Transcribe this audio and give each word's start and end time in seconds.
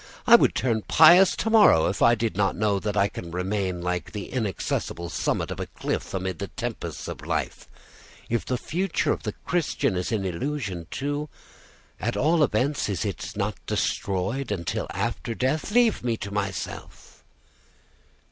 I 0.25 0.35
would 0.35 0.55
turn 0.55 0.81
pious 0.87 1.35
to 1.35 1.51
morrow 1.51 1.85
if 1.85 2.01
I 2.01 2.15
did 2.15 2.35
not 2.35 2.55
know 2.55 2.79
that 2.79 2.97
I 2.97 3.07
can 3.07 3.29
remain 3.29 3.83
like 3.83 4.13
the 4.13 4.29
inaccessible 4.33 5.09
summit 5.09 5.51
of 5.51 5.59
a 5.59 5.67
cliff 5.67 6.11
amid 6.15 6.39
the 6.39 6.47
tempests 6.47 7.07
of 7.07 7.21
life. 7.21 7.67
If 8.27 8.43
the 8.43 8.57
future 8.57 9.11
of 9.11 9.21
the 9.21 9.33
Christian 9.45 9.95
is 9.95 10.11
an 10.11 10.25
illusion 10.25 10.87
too, 10.89 11.29
at 11.99 12.17
all 12.17 12.43
events 12.43 12.89
it 12.89 13.23
is 13.23 13.35
not 13.35 13.63
destroyed 13.67 14.51
until 14.51 14.87
after 14.89 15.35
death. 15.35 15.69
Leave 15.69 16.03
me 16.03 16.17
to 16.17 16.31
myself." 16.31 17.23